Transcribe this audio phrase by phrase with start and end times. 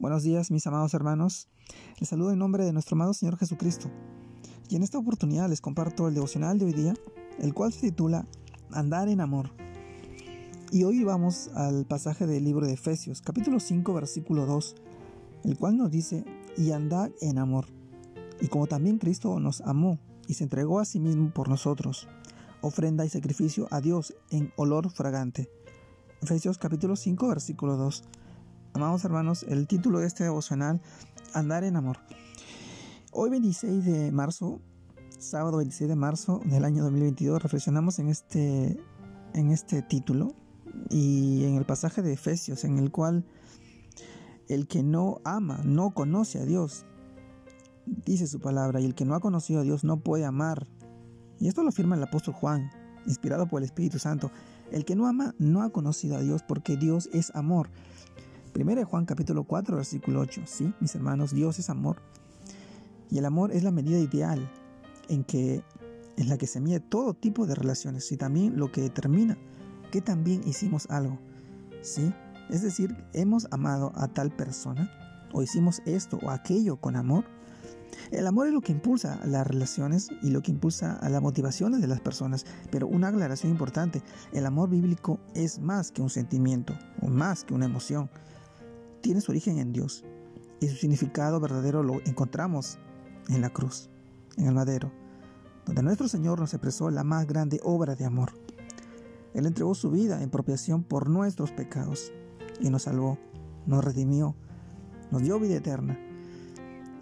[0.00, 1.46] Buenos días, mis amados hermanos.
[1.98, 3.90] Les saludo en nombre de nuestro amado Señor Jesucristo.
[4.70, 6.94] Y en esta oportunidad les comparto el devocional de hoy día,
[7.38, 8.26] el cual se titula
[8.72, 9.50] Andar en amor.
[10.72, 14.74] Y hoy vamos al pasaje del libro de Efesios, capítulo 5, versículo 2,
[15.44, 16.24] el cual nos dice,
[16.56, 17.66] y andad en amor.
[18.40, 22.08] Y como también Cristo nos amó y se entregó a sí mismo por nosotros,
[22.62, 25.50] ofrenda y sacrificio a Dios en olor fragante.
[26.22, 28.02] Efesios capítulo 5, versículo 2.
[28.72, 30.80] Amados hermanos, el título de este devocional,
[31.34, 31.98] Andar en Amor.
[33.10, 34.60] Hoy 26 de marzo,
[35.18, 38.80] sábado 26 de marzo del año 2022, reflexionamos en este,
[39.34, 40.34] en este título
[40.88, 43.24] y en el pasaje de Efesios, en el cual
[44.48, 46.86] el que no ama no conoce a Dios,
[47.86, 50.68] dice su palabra, y el que no ha conocido a Dios no puede amar.
[51.40, 52.70] Y esto lo afirma el apóstol Juan,
[53.04, 54.30] inspirado por el Espíritu Santo.
[54.70, 57.68] El que no ama no ha conocido a Dios porque Dios es amor.
[58.52, 60.42] Primero Juan capítulo 4 versículo 8.
[60.46, 62.02] Sí, mis hermanos, Dios es amor.
[63.10, 64.50] Y el amor es la medida ideal
[65.08, 65.62] en que
[66.16, 69.38] en la que se mide todo tipo de relaciones y también lo que determina
[69.90, 71.18] que también hicimos algo.
[71.82, 72.12] ¿Sí?
[72.50, 74.90] Es decir, hemos amado a tal persona
[75.32, 77.24] o hicimos esto o aquello con amor.
[78.10, 81.80] El amor es lo que impulsa las relaciones y lo que impulsa a las motivaciones
[81.80, 82.44] de las personas.
[82.70, 87.54] Pero una aclaración importante, el amor bíblico es más que un sentimiento o más que
[87.54, 88.10] una emoción
[89.00, 90.04] tiene su origen en Dios
[90.60, 92.78] y su significado verdadero lo encontramos
[93.28, 93.88] en la cruz,
[94.36, 94.92] en el madero,
[95.66, 98.32] donde nuestro Señor nos expresó la más grande obra de amor.
[99.34, 102.12] Él entregó su vida en propiación por nuestros pecados
[102.60, 103.18] y nos salvó,
[103.66, 104.34] nos redimió,
[105.10, 105.98] nos dio vida eterna.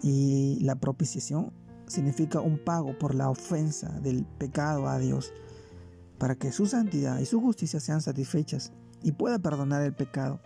[0.01, 1.51] Y la propiciación
[1.87, 5.33] significa un pago por la ofensa del pecado a Dios,
[6.17, 10.39] para que su santidad y su justicia sean satisfechas y pueda perdonar el pecado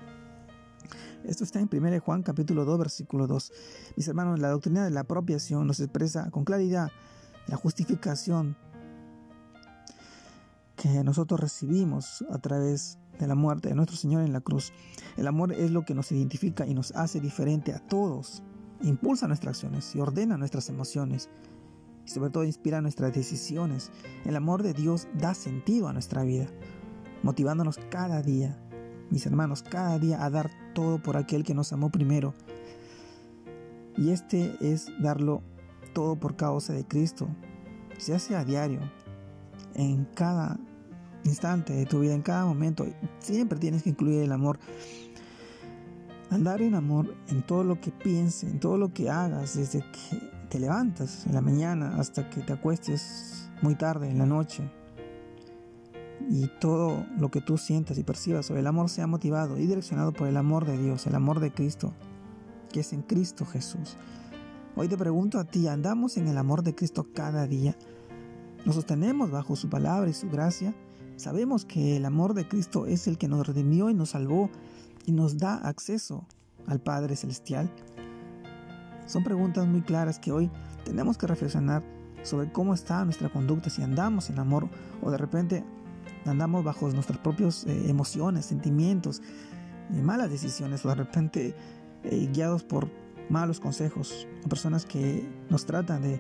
[1.26, 3.52] esto está en 1 Juan capítulo 2 versículo 2.
[3.96, 6.92] Mis hermanos, la doctrina de la apropiación nos expresa con claridad
[7.48, 8.58] la justificación
[10.76, 14.74] que nosotros recibimos a través de la muerte de nuestro Señor en la cruz.
[15.18, 18.44] El amor es lo que nos identifica y nos hace diferente a todos,
[18.82, 21.30] impulsa nuestras acciones y ordena nuestras emociones
[22.06, 23.92] y sobre todo inspira nuestras decisiones.
[24.26, 26.48] El amor de Dios da sentido a nuestra vida,
[27.22, 28.60] motivándonos cada día
[29.10, 32.34] mis hermanos, cada día a dar todo por aquel que nos amó primero.
[33.98, 35.44] Y este es darlo
[35.94, 37.28] todo por causa de Cristo.
[37.98, 38.80] Se hace a diario,
[39.76, 40.60] en cada
[41.24, 42.86] instante de tu vida, en cada momento.
[43.20, 44.60] Siempre tienes que incluir el amor.
[46.30, 50.32] Andar en amor en todo lo que pienses, en todo lo que hagas, desde que
[50.50, 54.70] te levantas en la mañana hasta que te acuestes muy tarde en la noche
[56.30, 60.14] y todo lo que tú sientas y percibas sobre el amor sea motivado y direccionado
[60.14, 61.94] por el amor de Dios, el amor de Cristo,
[62.72, 63.98] que es en Cristo Jesús.
[64.76, 67.76] Hoy te pregunto a ti, ¿andamos en el amor de Cristo cada día?
[68.66, 70.74] ¿Nos sostenemos bajo su palabra y su gracia?
[71.16, 74.50] ¿Sabemos que el amor de Cristo es el que nos redimió y nos salvó
[75.06, 76.26] y nos da acceso
[76.66, 77.70] al Padre Celestial?
[79.06, 80.50] Son preguntas muy claras que hoy
[80.86, 81.84] tenemos que reflexionar
[82.24, 84.70] sobre cómo está nuestra conducta, si andamos en amor
[85.02, 85.64] o de repente
[86.26, 89.22] andamos bajo nuestras propias eh, emociones, sentimientos,
[89.90, 91.56] y malas decisiones o de repente
[92.04, 92.90] eh, guiados por
[93.30, 96.20] malos consejos o personas que nos tratan de,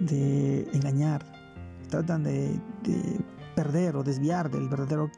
[0.00, 1.24] de engañar,
[1.88, 2.48] tratan de,
[2.82, 3.20] de,
[3.54, 5.10] perder o desviar del verdadero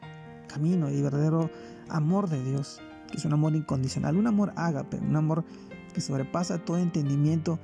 [0.49, 1.51] camino y verdadero
[1.89, 2.81] amor de Dios,
[3.11, 5.45] que es un amor incondicional, un amor ágape, un amor
[5.93, 7.59] que sobrepasa todo entendimiento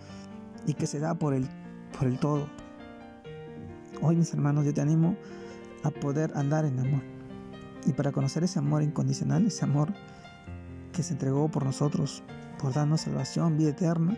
[0.66, 1.48] y que se da por el,
[1.98, 2.48] por el todo.
[4.00, 5.16] Hoy mis hermanos, yo te animo
[5.82, 7.02] a poder andar en amor.
[7.86, 9.92] Y para conocer ese amor incondicional, ese amor
[10.92, 12.22] que se entregó por nosotros,
[12.58, 14.16] por darnos salvación, vida eterna,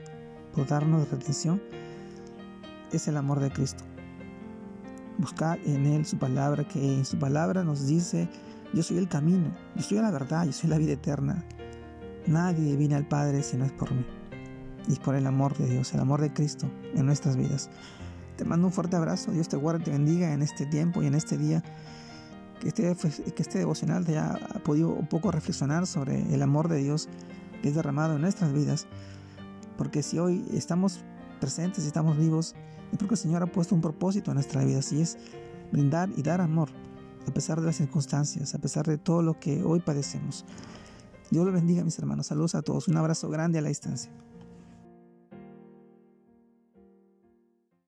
[0.55, 1.61] por darnos redención,
[2.93, 3.85] es el amor de Cristo.
[5.19, 8.29] Buscar en Él su palabra, que en su palabra nos dice,
[8.73, 11.45] yo soy el camino, yo soy la verdad, yo soy la vida eterna.
[12.27, 14.05] Nadie viene al Padre si no es por mí.
[14.89, 17.69] Y por el amor de Dios, el amor de Cristo en nuestras vidas.
[18.41, 19.33] Te mando un fuerte abrazo.
[19.33, 21.63] Dios te guarde y te bendiga en este tiempo y en este día.
[22.59, 22.97] Que este,
[23.33, 27.11] que este devocional te haya podido un poco reflexionar sobre el amor de Dios
[27.61, 28.87] que es derramado en nuestras vidas.
[29.77, 31.05] Porque si hoy estamos
[31.39, 32.55] presentes y estamos vivos,
[32.91, 34.81] es porque el Señor ha puesto un propósito en nuestra vida.
[34.91, 35.19] Y es
[35.71, 36.71] brindar y dar amor
[37.29, 40.47] a pesar de las circunstancias, a pesar de todo lo que hoy padecemos.
[41.31, 42.29] Dios los bendiga, mis hermanos.
[42.29, 42.89] Saludos a todos.
[42.89, 44.11] Un abrazo grande a la distancia.